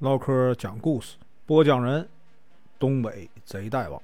[0.00, 1.16] 唠嗑讲故事，
[1.46, 2.06] 播讲人：
[2.78, 3.98] 东北贼大王，《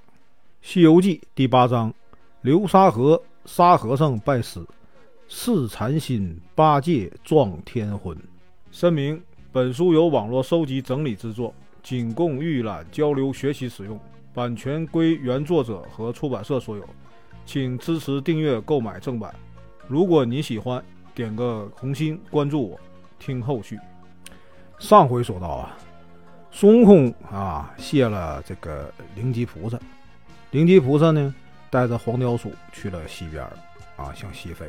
[0.63, 1.93] 西游记》第八章：
[2.41, 4.65] 流沙河沙和尚拜师，
[5.29, 8.17] 试禅心八戒撞天婚。
[8.71, 11.53] 声明：本书由网络收集整理制作，
[11.83, 14.01] 仅供预览、交流、学习使用，
[14.33, 16.89] 版权归原作者和出版社所有，
[17.45, 19.35] 请支持订阅、购买正版。
[19.87, 20.83] 如果你喜欢，
[21.15, 22.81] 点个红心，关注我，
[23.19, 23.79] 听后续。
[24.83, 25.79] 上回说到啊，
[26.51, 29.79] 孙悟空啊谢了这个灵吉菩萨，
[30.51, 31.33] 灵吉菩萨呢
[31.71, 33.45] 带着黄雕鼠去了西边
[33.97, 34.67] 啊，向西飞。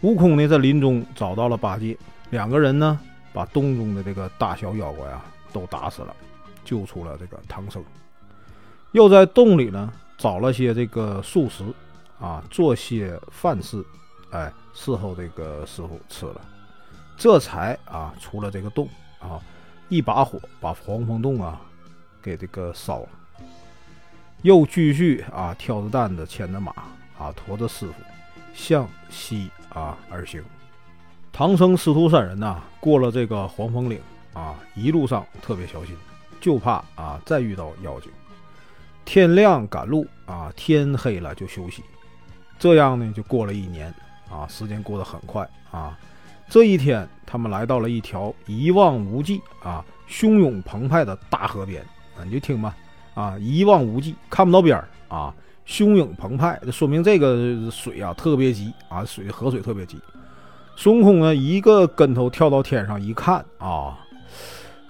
[0.00, 1.96] 悟空呢在林中找到了八戒，
[2.30, 2.98] 两个人呢
[3.32, 6.14] 把洞中的这个大小妖怪啊都打死了，
[6.64, 7.82] 救出了这个唐僧。
[8.90, 11.64] 又在洞里呢找了些这个素食
[12.18, 13.84] 啊，做些饭吃，
[14.30, 16.40] 哎，伺候这个师傅吃了。
[17.18, 19.42] 这才啊出了这个洞啊，
[19.88, 21.60] 一把火把黄风洞啊
[22.22, 23.08] 给这个烧了，
[24.42, 26.72] 又继续啊挑着担子牵着马
[27.18, 27.94] 啊驮着师傅
[28.54, 30.42] 向西啊而行。
[31.32, 34.00] 唐僧师徒三人呐过了这个黄风岭
[34.32, 35.96] 啊，一路上特别小心，
[36.40, 38.10] 就怕啊再遇到妖精。
[39.04, 41.82] 天亮赶路啊，天黑了就休息，
[42.60, 43.92] 这样呢就过了一年
[44.30, 45.98] 啊，时间过得很快啊。
[46.48, 51.82] 这一天，他们来到了一条一望无际啊、汹涌澎湃的大河边
[52.16, 52.74] 啊，你就听吧，
[53.12, 55.34] 啊，一望无际，看不到边儿啊，
[55.66, 59.98] 汹涌澎湃，这说明这个水啊特别急啊，水河水特别急。
[60.74, 63.98] 孙悟空呢，一个跟头跳到天上一看啊，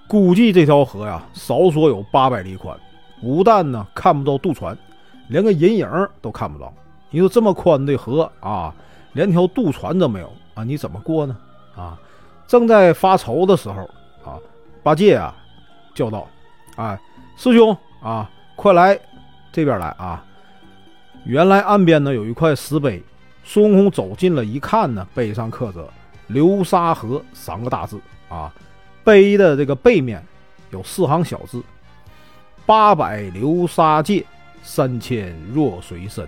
[0.06, 2.78] 估计这条河呀，少说有八百里宽，
[3.20, 4.78] 不但呢看不到渡船，
[5.26, 5.88] 连个人影
[6.20, 6.72] 都看不到。
[7.10, 8.72] 你说这么宽的河啊，
[9.14, 11.36] 连条渡船都没有啊，你怎么过呢？
[11.78, 11.96] 啊，
[12.48, 13.82] 正在发愁的时候，
[14.24, 14.36] 啊，
[14.82, 15.32] 八戒啊
[15.94, 16.26] 叫道
[16.74, 16.98] ：“哎，
[17.36, 18.98] 师兄啊，快来
[19.52, 20.24] 这边来啊！”
[21.24, 23.00] 原来岸边呢有一块石碑，
[23.44, 25.88] 孙悟空走近了一看呢，碑上刻着
[26.26, 28.52] “流沙河”三个大字啊。
[29.04, 30.22] 碑的这个背面
[30.70, 31.62] 有四行小字
[32.66, 34.24] ：“八百流沙界，
[34.62, 36.26] 三千若水深，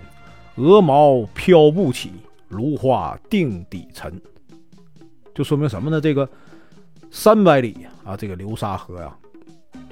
[0.55, 2.13] 鹅毛飘不起，
[2.47, 4.19] 芦花定底沉。”
[5.33, 6.01] 就说明什么呢？
[6.01, 6.27] 这个
[7.09, 9.15] 三百里啊，这个流沙河呀，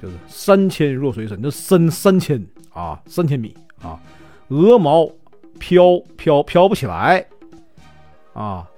[0.00, 3.98] 就是三千弱水深，就深三千啊，三千米啊。
[4.48, 5.08] 鹅毛
[5.58, 7.24] 飘飘飘不起来
[8.32, 8.68] 啊，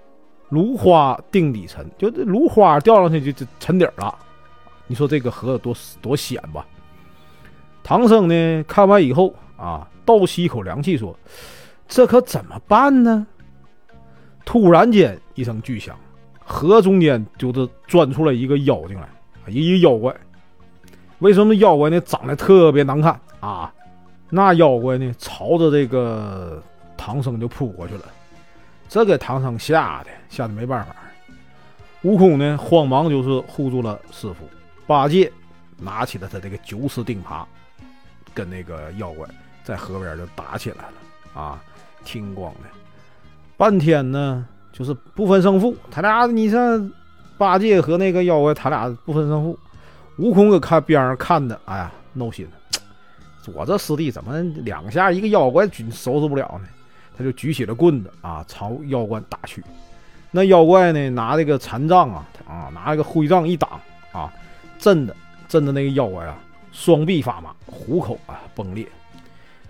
[0.51, 4.15] 芦花定底沉，就这芦花掉上去就就沉底了。
[4.87, 6.67] 你说这个河有多多险吧？
[7.83, 11.17] 唐僧呢，看完以后啊，倒吸一口凉气，说
[11.89, 13.27] ：“这可怎么办呢？”
[14.45, 15.97] 突然间一声巨响。
[16.45, 19.09] 河中间就是钻出来一个妖精来，
[19.49, 20.15] 一个妖怪。
[21.21, 22.01] 为什么妖怪呢？
[22.01, 23.73] 长得特别难看啊！
[24.29, 26.61] 那妖怪呢，朝着这个
[26.97, 28.05] 唐僧就扑过去了。
[28.89, 30.97] 这给唐僧吓得吓得没办法。
[32.03, 34.49] 悟空呢，慌忙就是护住了师傅。
[34.87, 35.31] 八戒
[35.79, 37.45] 拿起了他这个九齿钉耙，
[38.35, 39.27] 跟那个妖怪
[39.63, 41.63] 在河边就打起来了啊！
[42.05, 42.61] 听光的，
[43.57, 44.45] 半天呢。
[44.73, 46.91] 就是不分胜负，他俩你像
[47.37, 49.59] 八戒和那个妖怪，他俩不分胜负。
[50.19, 52.47] 悟空搁看边上看的，哎呀，闹心！
[53.55, 56.69] 我这师弟怎么两下一个妖怪举收拾不了呢？
[57.17, 59.63] 他就举起了棍子啊，朝妖怪打去。
[60.31, 63.69] 那妖怪呢，拿这个禅杖啊，啊，拿这个徽杖一挡
[64.13, 64.33] 啊，
[64.79, 65.15] 震的
[65.49, 66.39] 震的那个妖怪啊，
[66.73, 68.87] 双臂发麻，虎口啊崩裂。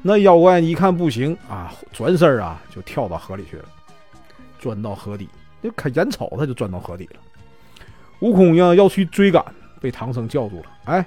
[0.02, 3.64] 那妖怪一看不行啊，转身啊就跳到河里去了。
[4.62, 5.28] 钻到河底，
[5.60, 7.20] 就看眼瞅他就钻到河底了。
[8.20, 9.44] 悟空呀要去追赶，
[9.80, 10.66] 被唐僧叫住了。
[10.84, 11.04] 哎，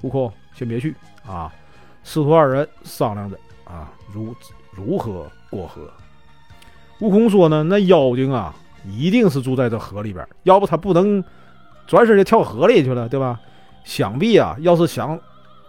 [0.00, 0.92] 悟空先别去
[1.24, 1.54] 啊！
[2.02, 4.34] 师徒二人商量着啊，如
[4.72, 5.88] 如何过河。
[6.98, 8.52] 悟空说呢，那妖精啊，
[8.84, 11.22] 一定是住在这河里边，要不他不能
[11.86, 13.40] 转身就跳河里去了，对吧？
[13.84, 15.16] 想必啊，要是想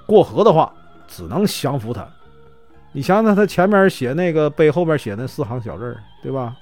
[0.07, 0.73] 过河的话，
[1.07, 2.07] 只能降服他。
[2.91, 6.55] 你想想，他前面写那个背后边写那四行小字对吧？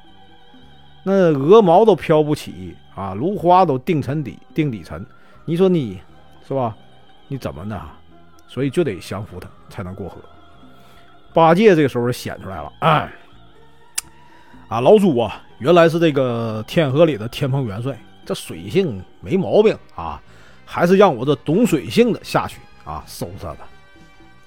[1.04, 5.06] 那鹅毛都飘不起啊，芦花都定沉底，定底沉。
[5.46, 6.00] 你说你
[6.48, 6.76] 是吧？
[7.28, 7.82] 你怎么呢？
[8.48, 10.18] 所以就得降服他才能过河。
[11.34, 12.74] 八戒这个时候显出来了，
[14.68, 20.22] 啊，老祖啊，原来是这个天河里的天蓬元帅，这水性没毛病啊，
[20.66, 23.48] 还是让我这懂水性的下去啊，收拾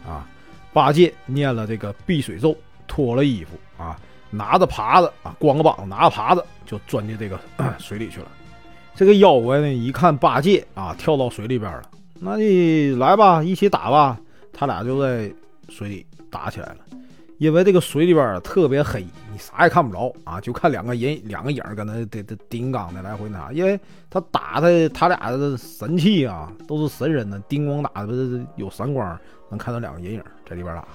[0.04, 0.10] 他。
[0.10, 0.28] 啊，
[0.74, 2.54] 八戒念了这个避水咒，
[2.86, 3.98] 脱了衣服啊。
[4.36, 7.38] 拿着耙子啊，光个膀子，拿着耙子就钻进这个
[7.78, 8.26] 水里去了。
[8.94, 11.82] 这个妖怪呢，一看八戒啊跳到水里边了，
[12.20, 14.18] 那你来吧，一起打吧。
[14.52, 15.32] 他俩就在
[15.68, 16.76] 水里打起来了。
[17.38, 23.50] 因为这个水里边特别黑，你啥也看不着啊，就看两个人两个影跟那这这叮当的来回拿。
[23.52, 23.78] 因为
[24.08, 29.18] 他打的他俩的神器啊，都是神人呢，叮咣打的有闪光，
[29.50, 30.86] 能看到两个人影在里边打。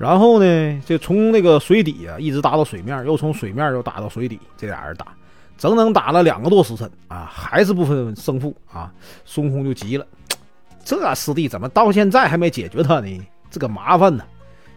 [0.00, 5.08] 然后呢，就从那个水底啊一直打到水面，又从水面又打到水底，这俩人打。
[5.58, 8.90] 整整打了两个多时辰啊，还是不分胜负啊！
[9.26, 10.06] 孙悟空就急了，
[10.82, 13.20] 这师弟怎么到现在还没解决他呢？
[13.50, 14.24] 这个麻烦呢！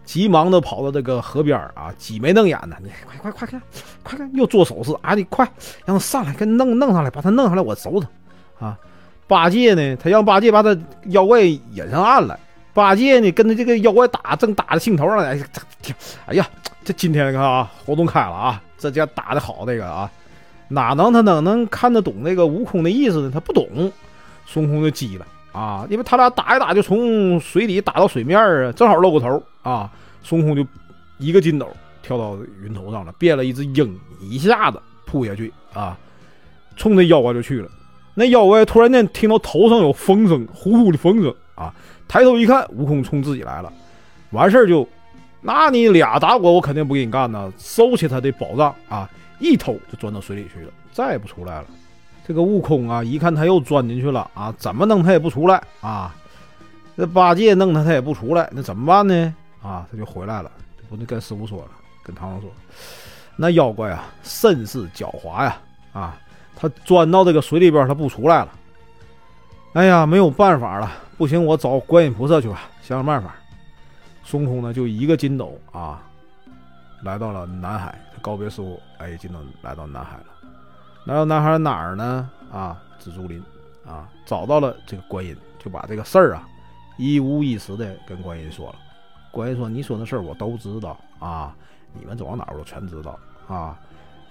[0.04, 3.62] 急忙的跑到这个河边啊，挤眉弄眼的，你快快快看，
[4.04, 5.16] 快看，又做手势啊！
[5.16, 5.50] 你快
[5.86, 7.98] 让他上来，给弄弄上来，把他弄上来，我收
[8.60, 8.78] 他啊！
[9.26, 12.38] 八戒呢，他让八戒把他妖怪引上岸来。
[12.74, 15.40] 八戒呢，跟着这个妖怪打，正打的兴头上来，
[16.26, 16.48] 哎呀，
[16.84, 20.10] 这今天看啊，活动开了啊，这家打的好，这个啊。
[20.70, 23.32] 哪能他能能看得懂那个悟空的意思呢？
[23.32, 23.92] 他不懂，
[24.48, 25.86] 孙悟空就急了啊！
[25.88, 29.92] 因为他俩打一打就从水底打到水面啊，正好露个头啊！
[30.24, 30.66] 孙悟空就
[31.20, 31.70] 一个筋斗
[32.02, 35.96] 跳到云头上了，变了一只鹰，一下子扑下去啊，
[36.76, 37.70] 冲那妖怪就去了。
[38.16, 41.72] 那妖怪突然间听到头上有风声，呼呼的风声啊，
[42.08, 43.72] 抬头一看，悟空冲自己来了，
[44.32, 44.88] 完事儿就，
[45.42, 47.52] 那你俩打我，我肯定不给你干呐！
[47.58, 49.10] 收起他的宝藏啊！
[49.40, 51.66] 一头就钻到水里去了，再也不出来了。
[52.26, 56.16] 这个悟空啊，一看他又钻进去了啊，怎么弄他也不出来啊。
[56.96, 59.36] 这八戒弄他他也不出来，那怎么办呢？
[59.62, 60.52] 啊，他就回来了，
[60.90, 61.72] 不能跟师傅说了，
[62.04, 62.50] 跟唐僧说，
[63.36, 65.58] 那妖怪啊，甚是狡猾呀！
[65.92, 66.18] 啊，
[66.56, 68.50] 他钻到这个水里边，他不出来了。
[69.74, 73.36] 哎呀，没有办法了，不行，我找观音菩萨去吧，想想办法。
[74.24, 76.02] 孙悟空呢，就一个筋斗啊，
[77.04, 78.00] 来到了南海。
[78.22, 80.26] 告别师傅，哎，就能来到南海了。
[81.06, 82.30] 来到南海哪儿呢？
[82.52, 83.44] 啊，紫竹林
[83.86, 86.48] 啊，找到了这个观音，就把这个事儿啊，
[86.98, 88.76] 一五一十的跟观音说了。
[89.32, 91.54] 观音说：“你说的事儿我都知道啊，
[91.92, 93.78] 你们走到哪儿我都全知道啊。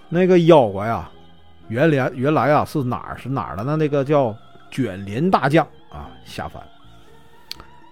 [0.09, 1.11] 那个妖怪啊，
[1.67, 3.75] 原来原来啊是哪儿是哪儿的呢？
[3.75, 4.35] 那个叫
[4.73, 6.61] 卷帘大将啊下凡。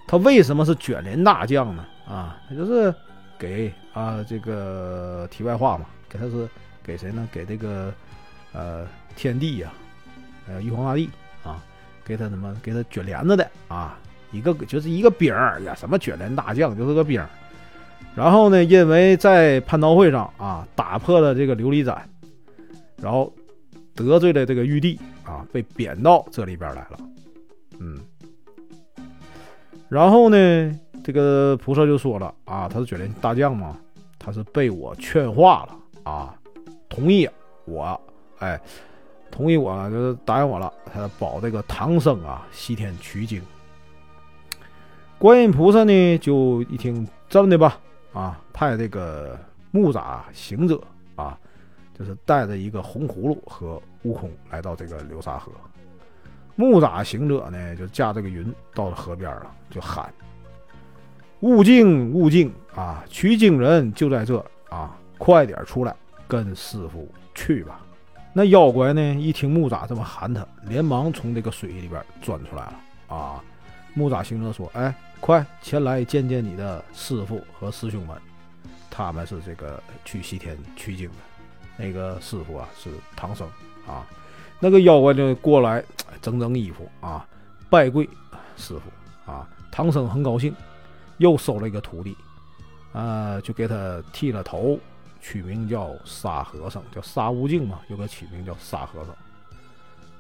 [0.06, 1.86] 他为什么是卷帘大将呢？
[2.06, 2.94] 啊，他就是。”
[3.42, 6.48] 给啊，这个题外话嘛，给他是
[6.84, 7.28] 给谁呢？
[7.32, 7.92] 给这个
[8.54, 8.86] 呃
[9.16, 9.74] 天帝呀，
[10.48, 11.10] 呃玉皇大帝
[11.44, 11.58] 啊，
[12.06, 12.56] 给他什么？
[12.62, 13.98] 给他卷帘子的啊，
[14.32, 17.28] 一个就是一个兵儿呀，什么卷帘大将，就是个兵儿。
[18.14, 22.08] 然后呢，因为在蟠桃会上啊，打破了这个琉璃盏，
[22.98, 23.34] 然后
[23.96, 25.00] 得罪了这个玉帝
[25.32, 26.98] 啊，被贬到这里边来了。
[27.80, 27.98] 嗯，
[29.88, 30.80] 然后呢？
[31.04, 33.76] 这个菩萨就说了啊，他是卷帘大将嘛，
[34.20, 36.36] 他是被我劝化了啊，
[36.88, 37.28] 同意
[37.66, 38.00] 我，
[38.38, 38.62] 哎，
[39.32, 43.42] 同意我就是答应我了，他保这个唐僧啊西天取经。
[45.18, 47.80] 观音菩萨呢就一听这么的吧，
[48.14, 49.36] 啊，派这个
[49.72, 50.80] 木吒行者
[51.16, 51.36] 啊，
[51.98, 55.52] 就是带着一个红葫芦和悟空来到这个流沙河。
[56.56, 60.14] 木吒行者呢就驾这个云到了河边了，就喊。
[61.40, 63.04] 悟净，悟净啊！
[63.10, 64.38] 取经人就在这
[64.70, 64.96] 啊！
[65.18, 65.96] 快点出来，
[66.28, 67.82] 跟师傅去吧。
[68.32, 69.16] 那妖怪呢？
[69.16, 73.44] 一听木吒这么喊他，连忙从这个水里边钻出来了啊！
[73.96, 78.16] 木吒行者说：“哎，快前来见见你的师傅和师兄们，
[78.92, 81.16] 他们是这个去西天取经的。
[81.76, 83.50] 那个师傅啊，是唐僧
[83.88, 84.06] 啊。
[84.60, 85.84] 那个妖怪呢过来
[86.22, 87.26] 整整衣服啊，
[87.70, 88.08] 拜跪
[88.58, 89.48] 师傅啊。
[89.72, 90.56] 唐僧很高兴。”
[91.18, 92.18] 又收了一个徒弟，
[92.94, 94.80] 啊，就给他剃了头，
[95.22, 99.16] 取名叫沙和尚，叫沙悟净嘛，又给取名叫沙和尚。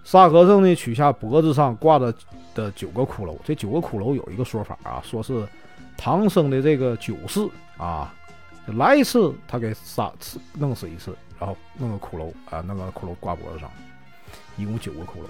[0.03, 2.13] 沙和尚呢，取下脖子上挂着
[2.53, 5.43] 的九个骷髅，这九个骷髅有一个说法啊，说是
[5.97, 8.13] 唐僧的这个九世啊，
[8.67, 13.69] 来一次他给杀死弄死一次，然后弄个骷髅啊，弄个骷髅挂脖子上，
[14.57, 15.27] 一共九个骷髅，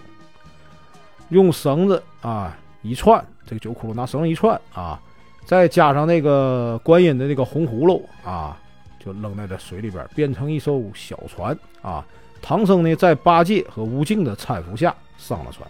[1.30, 5.02] 用绳子啊一串，这个九骷髅拿绳子一串啊。
[5.44, 8.56] 再加上那个观音的那个红葫芦啊，
[9.00, 12.06] 就扔在这水里边，变成一艘小船啊。
[12.44, 15.68] 唐僧呢，在八戒和悟净的搀扶下上了船，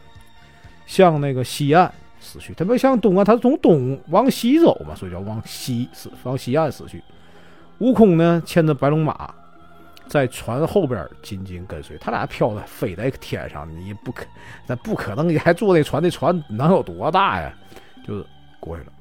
[0.85, 2.53] 向那个西岸驶去。
[2.53, 7.01] 他不向东啊，他是从东往西走嘛，所以叫往西驶，往西岸驶去。
[7.81, 9.33] 悟空呢，牵着白龙马，
[10.07, 11.97] 在船后边紧紧跟随。
[11.97, 14.23] 他俩飘在飞在天上，你不可，
[14.67, 16.01] 那不可能，你还坐那船？
[16.01, 17.51] 那船能有多大呀？
[18.05, 18.23] 就是
[18.59, 18.91] 过去了。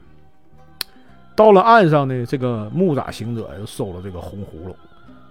[1.36, 4.74] 到了岸上呢，这个木吒行者又收了这个红葫芦，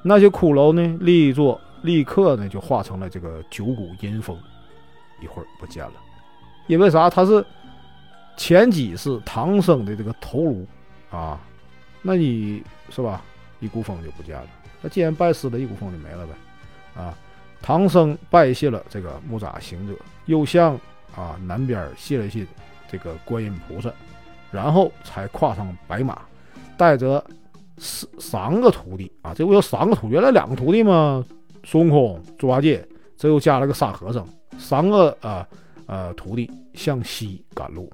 [0.04, 4.38] 那些骷髅呢立作立刻呢就化成了这个九股阴风，
[5.24, 5.94] 一会儿不见了。
[6.68, 7.10] 因为啥？
[7.10, 7.44] 他是
[8.38, 10.68] 前几是唐僧的这个头颅
[11.10, 11.40] 啊，
[12.04, 13.24] 那你是吧？
[13.60, 14.48] 一股风就不见了。
[14.82, 17.02] 那既然拜师了，一股风就没了呗。
[17.02, 17.18] 啊，
[17.62, 19.94] 唐僧拜谢了这个木吒行者，
[20.26, 20.74] 又向
[21.16, 22.46] 啊南边谢了谢
[22.90, 23.92] 这个观音菩萨，
[24.52, 26.22] 然后才跨上白马，
[26.78, 27.24] 带着
[27.78, 30.10] 三三个徒弟啊，这不有三个徒？
[30.10, 31.24] 原来两个徒弟吗？
[31.64, 32.88] 孙悟空、猪八戒，
[33.18, 35.46] 这又加了个沙和尚，三个啊
[35.86, 37.92] 呃徒弟向西赶路。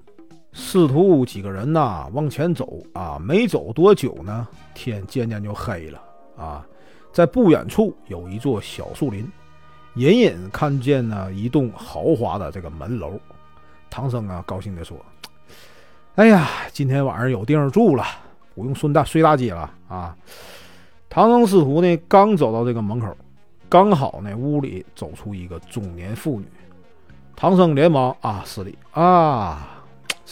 [0.57, 6.01] 师徒几个人呐往前走啊，没走多久呢，天渐渐就黑了
[6.38, 6.65] 啊。
[7.12, 9.29] 在不远处有一座小树林，
[9.95, 13.19] 隐隐看见呢一栋豪华的这个门楼。
[13.89, 14.97] 唐僧啊高兴地说
[16.15, 18.05] ：“哎呀，今天晚上有地方住了，
[18.55, 20.15] 不用顺大睡大街了啊！”
[21.09, 23.13] 唐僧师徒呢刚走到这个门口，
[23.67, 26.45] 刚好呢屋里走出一个中年妇女。
[27.35, 29.75] 唐僧连忙啊施礼啊，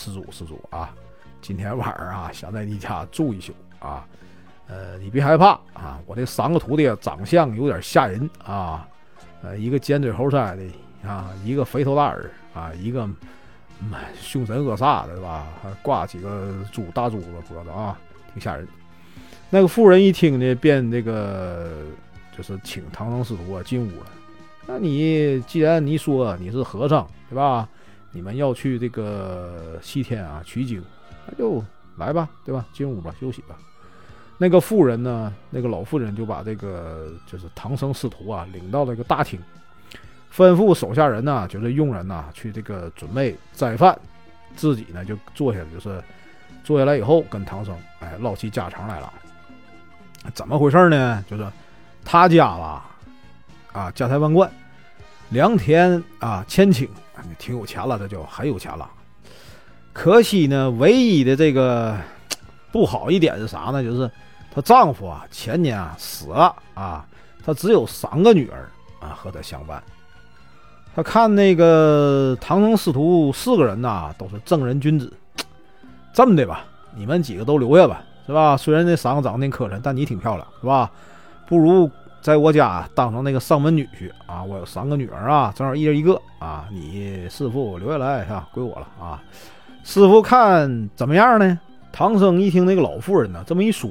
[0.03, 0.93] 施主施主啊，
[1.41, 4.05] 今天晚上啊想在你家住一宿啊。
[4.67, 5.99] 呃，你别害怕啊！
[6.05, 8.87] 我这三个徒弟长相有点吓人啊，
[9.41, 10.63] 呃，一个尖嘴猴腮的
[11.07, 13.07] 啊，一个肥头大耳啊，一个
[14.19, 15.47] 凶神恶煞的，是吧？
[15.61, 17.97] 还挂几个猪大珠子脖子啊，
[18.33, 18.65] 挺吓人。
[19.49, 21.69] 那个妇人一听呢，便这个
[22.35, 24.05] 就是请唐僧师徒啊进屋了。
[24.65, 27.67] 那你既然你说你是和尚，对吧？
[28.13, 30.81] 你们要去这个西天啊取经，
[31.27, 31.61] 那就
[31.97, 32.65] 来吧，对吧？
[32.71, 33.55] 进屋吧，休息吧。
[34.37, 35.33] 那个妇人呢？
[35.49, 39.39] 那个老妇人就把这个就是唐僧师徒啊领到了一个大厅，
[40.33, 43.97] 吩咐手下人呢，就是佣人呐，去这个准备斋饭，
[44.55, 46.03] 自己呢就坐下，就是
[46.63, 49.13] 坐下来以后跟唐僧哎唠起家常来了。
[50.33, 51.23] 怎么回事呢？
[51.29, 51.45] 就是
[52.03, 52.85] 他家吧，
[53.71, 54.51] 啊家财万贯，
[55.29, 56.89] 良田啊千顷，
[57.37, 58.89] 挺有钱了，这就很有钱了。
[59.91, 61.97] 可惜呢，唯一的这个
[62.71, 63.83] 不好一点是啥呢？
[63.83, 64.09] 就是。
[64.55, 67.03] 她丈夫啊，前年啊死了啊，
[67.43, 69.81] 她只有三个女儿啊和她相伴。
[70.95, 75.11] 她看那个唐僧师徒四个人呐，都是正人君子。
[76.13, 78.55] 这么的吧，你们几个都留下吧，是吧？
[78.55, 80.91] 虽然那三个长得挺磕碜，但你挺漂亮，是吧？
[81.47, 81.89] 不如
[82.23, 84.41] 在我家当成那个上门女婿啊！
[84.41, 86.69] 我有三个女儿啊，正好一人一个啊。
[86.71, 89.21] 你师傅留下来啊，归我了啊。
[89.83, 91.59] 师傅看怎么样呢？
[91.91, 93.89] 唐僧一听那个老妇人呢这么一说。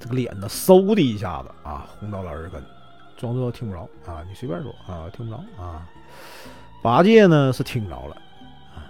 [0.00, 2.64] 这个脸呢，嗖的一下子啊，红到了耳根，
[3.18, 5.86] 装作听不着啊，你随便说啊，听不着啊。
[6.82, 8.16] 八戒呢是听着了
[8.74, 8.88] 啊，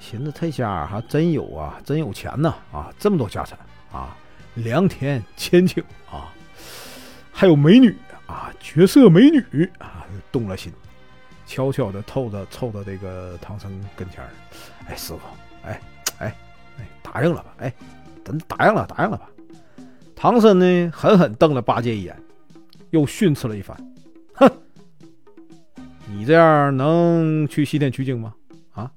[0.00, 3.58] 寻思他家还真有啊，真有钱呢啊，这么多家产
[3.92, 4.16] 啊，
[4.54, 6.32] 良田千顷啊，
[7.36, 7.94] 还有美女
[8.26, 10.72] 啊，绝色美女啊，动了心，
[11.44, 14.30] 悄悄的凑着凑到这个唐僧跟前儿，
[14.86, 15.20] 哎，师傅，
[15.64, 15.80] 哎
[16.18, 16.36] 哎
[16.78, 17.54] 哎，答应了吧？
[17.58, 17.74] 哎，
[18.24, 19.28] 咱答应了，答应了吧？
[20.14, 22.16] 唐僧呢，狠狠瞪了八戒一眼，
[22.90, 23.76] 又训斥了一番
[24.34, 24.50] ：“哼，
[26.06, 28.32] 你这样能去西天取经吗？
[28.72, 28.90] 啊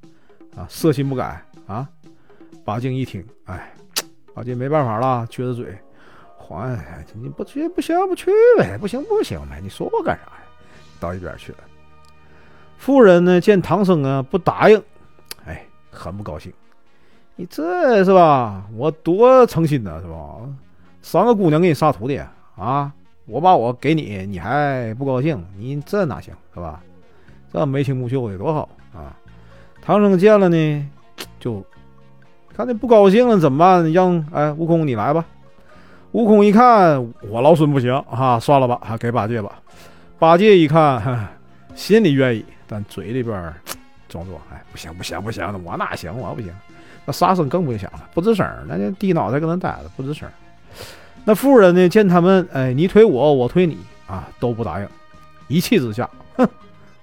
[0.55, 1.89] 啊，色心不改啊！”
[2.63, 3.73] 八戒一听，哎，
[4.33, 5.77] 八戒没办法了，撅着嘴
[6.55, 10.43] ：“还你不去不行，不去呗，不行不行呗，你说我干啥呀？”
[10.99, 11.57] 到一边去了。
[12.77, 14.81] 妇人呢，见唐僧啊不答应，
[15.45, 16.51] 哎，很不高兴。
[17.35, 18.65] 你这是吧？
[18.75, 20.37] 我多诚心呐，是吧？
[21.01, 22.19] 三个姑娘给你杀徒弟
[22.55, 22.91] 啊！
[23.25, 25.43] 我把我给你，你还不高兴？
[25.57, 26.81] 你这哪行是吧？
[27.51, 29.15] 这眉清目秀的多好啊！
[29.81, 30.89] 唐僧见了呢，
[31.39, 31.63] 就
[32.55, 33.91] 看你不高兴了怎么办？
[33.91, 35.25] 让哎，悟空你来吧。
[36.11, 39.59] 悟空一看我老孙不行啊，算了吧，还给八戒吧。
[40.17, 41.27] 八戒一看，
[41.75, 43.53] 心里愿意，但嘴里边
[44.09, 46.51] 装作哎不行不行不行，我哪行我不行。
[47.05, 50.27] 那沙僧更不想了，不吱声，那就低脑袋搁那待着，不吱声。
[51.23, 51.87] 那妇人呢？
[51.89, 54.87] 见他们，哎，你推我，我推你，啊，都不答应。
[55.47, 56.47] 一气之下，哼，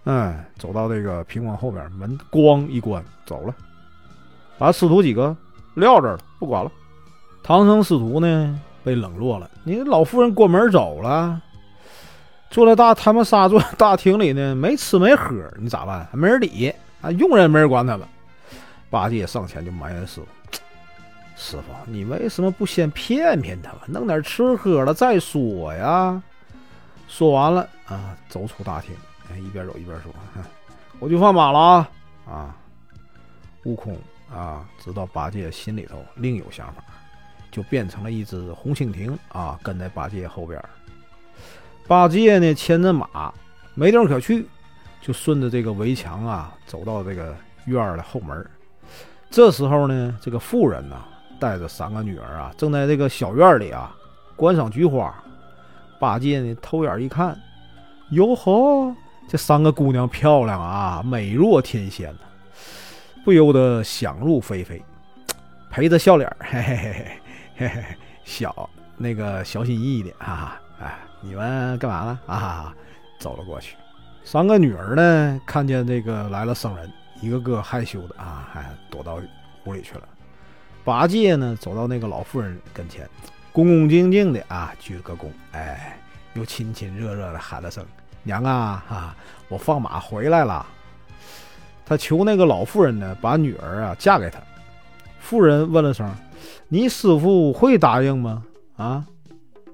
[0.05, 3.55] 哎，走到这个屏风后边，门咣一关，走了，
[4.59, 5.37] 把师徒几个
[5.75, 6.71] 撂这儿了，不管了。
[7.43, 9.51] 唐僧师徒呢，被冷落了。
[9.65, 11.41] 你老妇人关门走了，
[12.51, 16.07] 坐在大他们仨坐大厅里呢，没吃没喝，你咋办？
[16.13, 17.11] 没人理啊？
[17.13, 18.07] 佣人没人管他们。
[18.91, 20.27] 八戒上前就埋怨师傅。
[21.37, 26.23] 师傅，你为什么不先骗骗他们，弄点吃喝了再说呀？
[27.09, 28.95] 说完了啊，走出大厅，
[29.45, 30.13] 一边走一边说
[31.01, 31.91] ：“我就放马了啊！”
[32.25, 32.57] 啊，
[33.65, 33.99] 悟空
[34.33, 36.83] 啊，知道八戒心里头另有想法，
[37.55, 40.61] 就变成了一只红蜻蜓啊，跟在八戒后边。
[41.87, 43.33] 八戒呢牵着马，
[43.75, 44.45] 没地方可去，
[45.01, 47.33] 就顺着这个围墙啊，走到这个
[47.67, 48.45] 院儿的后门。
[49.31, 51.01] 这时候呢，这个妇人呢，
[51.39, 53.95] 带着三个女儿啊，正在这个小院里啊
[54.35, 55.15] 观赏菊花。
[56.01, 57.41] 八戒呢，偷眼一看，
[58.11, 58.93] 哟呵，
[59.29, 62.19] 这三个姑娘漂亮啊，美若天仙呐，
[63.25, 64.83] 不由得想入非非，
[65.71, 67.21] 陪着笑脸，嘿嘿嘿嘿
[67.57, 67.85] 嘿嘿，
[68.25, 72.19] 小那个小心翼翼的，哈哈，哎，你们干嘛呢？
[72.27, 72.75] 啊，
[73.21, 73.77] 走了过去。
[74.25, 79.21] 三个女儿呢，看见这个来了生人，一个个害羞的啊，还躲到
[79.67, 80.09] 屋里去了。
[80.83, 83.09] 八戒呢，走到那个老妇人跟前。
[83.53, 85.97] 恭恭敬敬的啊，鞠了个躬，哎，
[86.33, 87.87] 又亲亲热热的喊了声
[88.25, 89.17] “娘啊，哈，
[89.49, 90.67] 我放马回来了。”
[91.87, 94.41] 他求那个老妇人呢，把女儿啊嫁给他。
[95.21, 96.13] 妇人问了声
[96.69, 98.45] ：“你师傅会答应吗？”
[98.77, 99.07] 啊，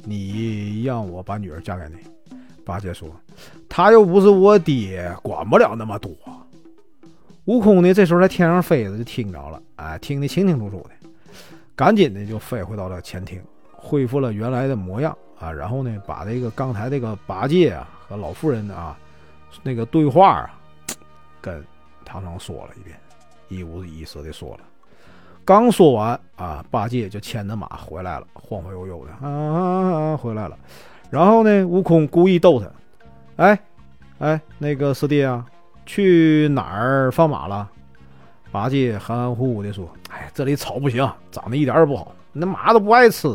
[0.04, 1.96] 你让我把女儿嫁给你？
[2.64, 3.08] 八戒说
[3.68, 6.12] ：“他又不是我爹，管不了那么多。”
[7.46, 10.90] 悟空呢，这时候在天上飞着，就听着了，哎，听得清清楚楚的，
[11.74, 13.42] 赶紧的就飞回到了前厅。
[13.72, 18.96] 恢复了原来的模样啊，然后呢，把这个刚才这个八戒啊和老妇人啊
[19.62, 20.60] 那个对话啊，
[21.40, 21.64] 跟
[22.04, 23.00] 唐僧说了一遍，
[23.48, 24.60] 一五一十的说了。
[25.44, 30.56] 刚说完啊，八戒就牵着马回来了，晃晃悠悠的啊回来了。
[31.10, 32.70] 然后呢，悟空故意逗他，
[33.36, 33.58] 哎
[34.20, 35.44] 哎，那个师弟啊，
[35.86, 37.68] 去哪儿放马了？
[38.52, 43.28] 八戒含含糊糊的说：“哎，这里草不行，长得一点也不好，那马都不爱吃。”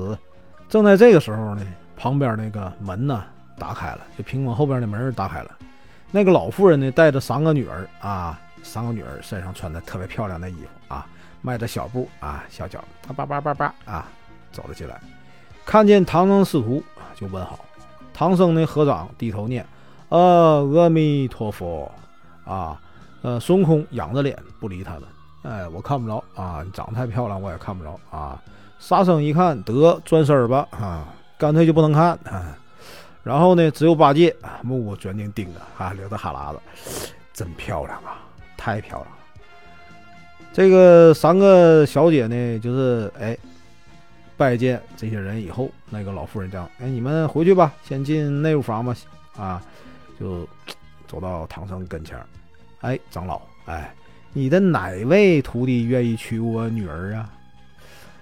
[0.70, 3.24] 正在这个时候呢，旁边那个门呢
[3.58, 5.52] 打开了，就屏风后边的门打开了。
[6.12, 10.70] 那个老妇人呢带着三个女儿啊，三个女儿身上穿的特别漂亮的衣服，
[11.46, 12.84] 迈着小步啊，小脚
[13.16, 14.08] 叭叭叭叭啊
[14.52, 15.00] 走了进来。
[15.64, 16.84] 看见唐僧师徒
[17.14, 17.60] 就问好。
[18.12, 19.64] 唐僧呢合掌低头念
[20.10, 21.92] ：“呃，阿弥陀佛。”
[22.46, 22.80] 啊，
[23.22, 25.04] 呃，孙悟空仰着脸不理他们。
[25.44, 28.42] 哎，我看不着啊，你长得太漂亮，我也看不着啊。
[28.80, 31.06] 沙僧一看，得转身吧，啊，
[31.38, 32.58] 干脆就不能看啊。
[33.24, 38.18] 然后呢，只有八戒目不转睛盯着，啊，流着哈喇子，真漂亮啊，
[38.56, 39.18] 太漂亮了。
[40.56, 43.38] 这个三个小姐呢，就是哎，
[44.38, 48.96] 拜见这些人以后，那个老妇人讲，哎，你们回去吧，先进内务房吧，
[49.36, 49.62] 啊，
[50.18, 50.48] 就
[51.10, 52.18] 走到唐僧跟前
[52.80, 53.94] 哎，长老，哎，
[54.32, 57.30] 你的哪位徒弟愿意娶我女儿啊？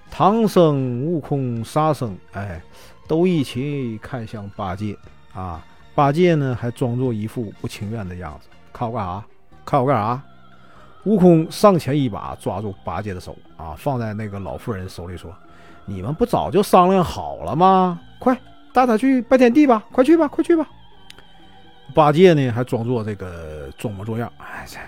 [0.10, 2.60] 唐僧、悟空、沙僧，哎，
[3.08, 4.98] 都一起看向八戒
[5.36, 5.64] 啊。
[5.94, 8.48] 八戒呢，还装作一副不情愿的样子。
[8.74, 9.24] 看我干啥？
[9.64, 10.24] 看我干啥？
[11.06, 15.30] 悟空上前一把抓住八戒的手啊，放在那个老妇人手里说
[15.86, 18.00] ：“你们不早就商量好了吗？
[18.20, 18.38] 快
[18.72, 19.84] 带他去拜天地吧！
[19.92, 20.66] 快去吧，快去吧！”
[21.94, 24.32] 八戒呢，还装作这个装模作样。
[24.38, 24.80] 哎，这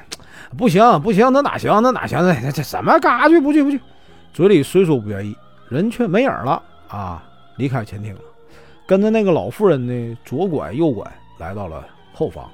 [0.57, 1.81] 不行，不行，那哪行？
[1.83, 2.17] 那哪行？
[2.41, 2.97] 这这什么？
[2.99, 3.39] 干啥去？
[3.41, 3.79] 不去，不去。
[4.31, 5.35] 嘴里虽说不愿意，
[5.69, 7.21] 人却没影了啊！
[7.57, 8.21] 离开前厅了，
[8.87, 11.05] 跟着那个老妇人呢，左拐右拐，
[11.39, 12.49] 来到了后房。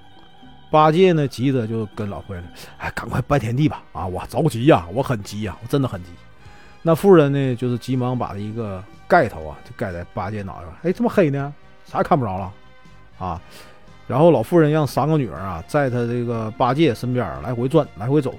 [0.71, 2.43] 八戒呢，急着就跟老妇人
[2.79, 3.83] ：“哎，赶快拜天地吧！
[3.91, 6.09] 啊，我着急呀，我很急呀，我真的很急。”
[6.81, 10.73] 那妇人呢，就是急忙把一个盖头啊，就盖在八戒脑袋上。
[10.83, 11.53] 哎，这么黑呢，
[11.85, 12.51] 啥也看不着了
[13.19, 13.41] 啊！
[14.07, 18.33] 然后老妇人让三个女儿啊，在他这个八戒身边来回转，来回走，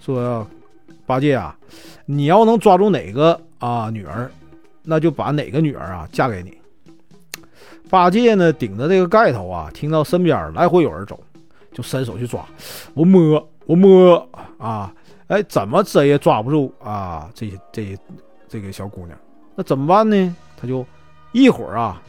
[0.00, 0.44] 说。
[1.04, 1.54] 八戒啊，
[2.06, 4.30] 你要能抓住哪个啊女儿，
[4.82, 6.56] 那就把哪个女儿啊嫁给你。
[7.90, 11.20] 八戒呢，顶着这个盖头啊，听到身边来回有人走，
[11.72, 12.44] 就伸手去抓。
[12.94, 14.92] 我摸，我摸啊，
[15.28, 17.30] 哎，怎么抓也抓不住啊！
[17.34, 17.96] 这这
[18.48, 19.18] 这个小姑娘，
[19.54, 20.36] 那怎么办呢？
[20.56, 20.84] 他就
[21.32, 22.02] 一会儿啊，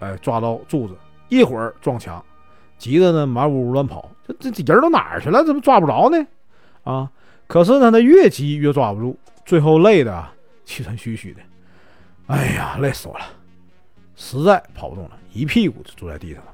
[0.00, 0.94] 哎，抓到柱子，
[1.28, 2.22] 一会儿撞墙，
[2.78, 4.10] 急得呢满屋乱跑。
[4.40, 5.44] 这这人都哪儿去了？
[5.44, 6.26] 怎么抓不着呢？
[6.84, 7.10] 啊！
[7.46, 10.26] 可是呢，他越急越抓不住，最后累的
[10.64, 11.40] 气喘吁吁的，
[12.26, 13.24] 哎呀，累死我了，
[14.16, 16.52] 实在跑不动了，一屁股就坐在地上了。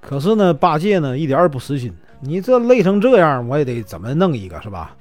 [0.00, 4.94] 可是呢，八戒呢一点也不死心，你这累成这样，我也得怎么弄一个是吧？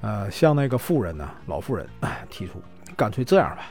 [0.00, 1.86] 呃，向那个妇人呢，老妇人
[2.28, 2.54] 提出，
[2.96, 3.62] 干脆这样吧，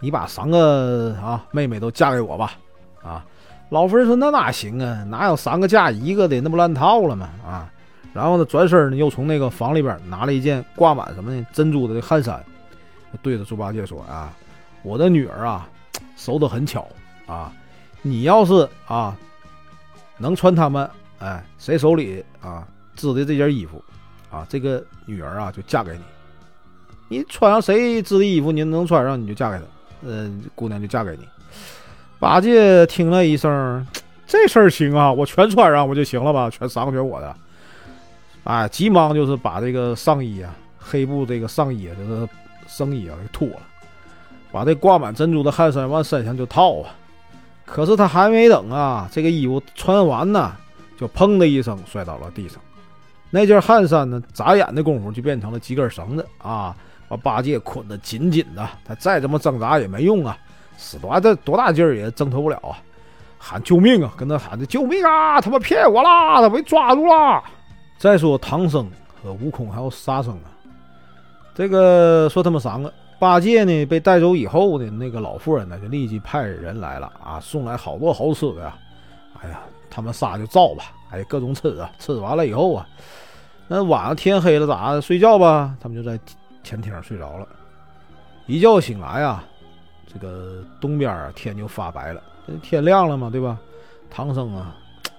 [0.00, 2.52] 你把三个啊妹妹都嫁给我吧。
[3.02, 3.24] 啊，
[3.68, 7.28] 老妇人说那哪行啊，哪有三个嫁一个的，那不乱套了吗？
[7.46, 7.70] 啊。
[8.14, 12.42] 然后呢，转身呢，又从那个房里边拿了一件挂满什么呢珍珠的汗衫，
[13.22, 14.32] 对着猪八戒说：“啊，
[14.82, 15.68] 我的女儿啊，
[16.16, 16.88] 手得很巧
[17.26, 17.52] 啊，
[18.02, 19.16] 你要是啊
[20.18, 20.88] 能穿他们，
[21.20, 23.82] 哎，谁手里啊织的这件衣服
[24.30, 26.00] 啊，这个女儿啊就嫁给你。
[27.08, 29.64] 你穿上谁织的衣服，你能穿上，你就嫁给他，
[30.06, 31.26] 呃，姑娘就嫁给你。”
[32.20, 33.86] 八戒听了一声，
[34.26, 36.50] 这事儿行啊，我全穿上不就行了吧？
[36.50, 37.36] 全赏全我的。
[38.44, 42.28] 哎，急忙就是把这个上衣啊，黑布这个上衣啊就是
[42.66, 43.62] 圣衣啊给脱了，
[44.50, 46.90] 把这挂满珍珠的汗衫往身上就套啊。
[47.70, 50.52] 可是他还没等啊，这个衣服穿完呢，
[50.98, 52.60] 就砰的一声摔倒了地上。
[53.30, 56.74] 那件汗衫呢，眨眼的功夫就变成了几根绳子啊，
[57.08, 58.66] 把八戒捆得紧紧的。
[58.84, 60.36] 他再怎么挣扎也没用啊，
[60.78, 62.80] 使多大多大劲儿也挣脱不了啊！
[63.38, 65.40] 喊救命啊，跟他喊着救命啊！
[65.40, 67.42] 他们骗我啦，他被抓住了。
[67.98, 68.90] 再说唐僧
[69.22, 70.48] 和悟空还有沙僧啊，
[71.54, 72.92] 这个说他们三个。
[73.18, 78.76] 八戒呢被带走以后呢，那个老妇人呢就立即派人来了啊，送来好多好吃的呀。
[79.40, 81.90] 哎呀，他们仨就造吧，哎，各种吃啊。
[81.98, 82.86] 吃完了以后啊，
[83.66, 85.76] 那晚上天黑了咋睡觉吧？
[85.80, 86.18] 他们就在
[86.62, 87.46] 前厅睡着了。
[88.46, 89.44] 一觉醒来啊，
[90.12, 92.22] 这个东边啊天就发白了，
[92.62, 93.58] 天亮了嘛，对吧？
[94.10, 94.74] 唐僧啊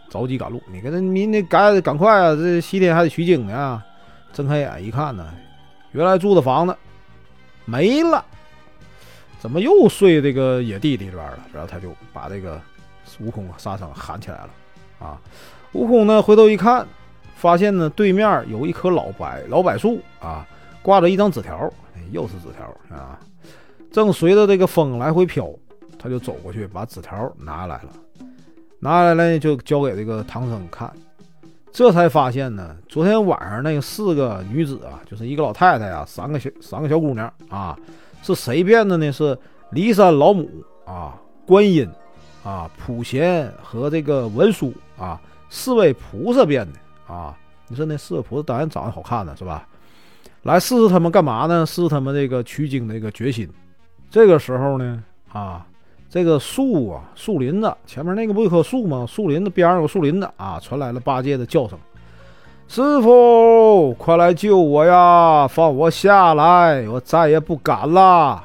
[0.09, 3.83] 着急赶路，你跟他明天赶赶快啊，这西天还得取经呢。
[4.31, 5.31] 睁开眼一看呢，
[5.91, 6.75] 原来住的房子。
[7.69, 8.25] 没了，
[9.39, 11.39] 怎么又睡这个野地里边了？
[11.53, 12.59] 然后他就把这个
[13.19, 14.49] 悟空、沙僧喊起来了。
[14.99, 15.21] 啊，
[15.73, 16.87] 悟空呢回头一看，
[17.35, 20.47] 发现呢对面有一棵老柏老柏树啊，
[20.81, 21.71] 挂着一张纸条，
[22.11, 23.19] 又是纸条啊，
[23.91, 25.47] 正随着这个风来回飘。
[26.01, 27.89] 他就走过去把纸条拿来了，
[28.79, 30.89] 拿来了就交给这个唐僧看。
[31.71, 37.77] 这才发现呢，昨天晚上那四个女子啊，就是一个老太太呀，三个小三个小姑娘啊，
[38.23, 39.11] 是谁变的呢？
[39.11, 39.37] 是
[39.71, 40.49] 骊山老母
[40.85, 41.87] 啊、观音
[42.43, 47.37] 啊、普贤和这个文殊啊四位菩萨变的啊。
[47.67, 49.67] 你说那四个菩萨当然长得好看呢，是吧？
[50.43, 51.65] 来试试他们干嘛呢？
[51.65, 53.47] 试试他们这个取经的一个决心。
[54.09, 55.65] 这个时候呢，啊。
[56.09, 59.05] 这个树啊，树林子前面那个不一棵树吗？
[59.07, 61.77] 树林子边上有树林子啊，传来了八戒的叫声
[62.67, 65.47] ：“师傅，快来救我呀！
[65.47, 68.43] 放我下来，我再也不敢了！”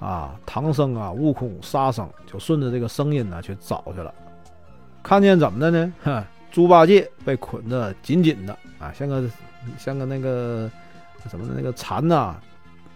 [0.00, 4.14] 啊，唐僧啊，悟空、沙僧就顺着这个声音呢去找去了。
[5.02, 5.92] 看见怎么的呢？
[6.04, 9.24] 哼，猪八戒被捆得紧紧的啊，像个
[9.76, 10.70] 像个那个
[11.28, 12.36] 什么的那个蚕呐，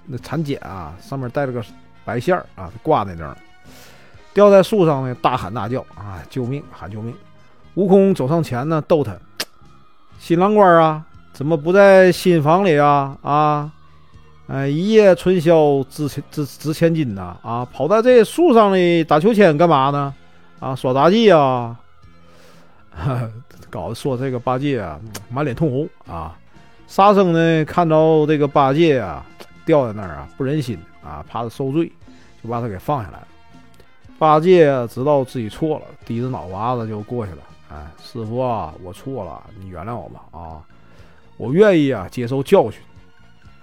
[0.07, 1.63] 那蚕茧啊，上面带着个
[2.07, 3.37] 白线儿啊，挂在那儿。
[4.35, 6.23] 吊在树上呢，大喊大叫啊！
[6.31, 6.63] 救命！
[6.73, 7.15] 喊救命！
[7.75, 9.15] 悟空走上前呢，逗他
[10.19, 13.17] ：“新郎官啊，怎么不在新房里啊？
[13.23, 13.71] 啊，
[14.47, 17.37] 哎，一夜春宵值值值千金呐！
[17.43, 20.15] 啊，跑在这树上里打秋千干嘛呢？
[20.61, 21.77] 啊，耍杂技啊！
[22.91, 23.29] 哈
[23.69, 24.99] 搞得说这个八戒啊，
[25.31, 26.37] 满脸通红啊！
[26.87, 29.25] 沙僧呢，看着这个八戒啊，
[29.65, 31.91] 吊在那儿啊，不忍心啊，怕他受罪，
[32.43, 33.27] 就把他给放下来了。
[34.23, 37.39] 八戒知道自己错了，低着脑瓜子就过去了。
[37.71, 40.23] 哎，师傅啊，我错了，你原谅我吧。
[40.31, 40.63] 啊，
[41.37, 42.81] 我愿意啊，接受教训，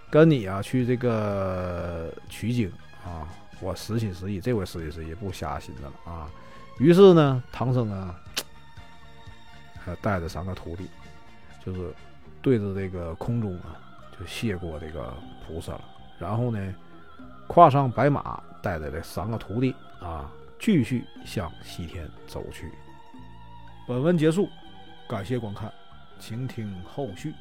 [0.09, 2.69] 跟你啊去这个取经
[3.05, 3.23] 啊。
[3.61, 6.29] 我实心实意，这回实心实意，不瞎寻思了啊。
[6.77, 8.13] 于是呢，唐僧啊，
[9.79, 10.89] 还带着三个徒弟，
[11.65, 11.93] 就是
[12.41, 13.79] 对着这个空中啊，
[14.19, 15.13] 就谢过这个
[15.47, 15.81] 菩萨了。
[16.19, 16.75] 然后呢，
[17.47, 20.29] 跨上白马，带着这三个徒弟啊。
[20.59, 22.71] 继续向西天走去。
[23.87, 24.49] 本文结束，
[25.07, 25.71] 感谢观看，
[26.19, 27.33] 请听后续。